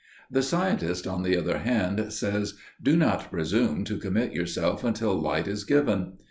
[0.31, 5.47] The scientist on the other hand says, 'Do not presume to commit yourself until light
[5.47, 6.13] is given.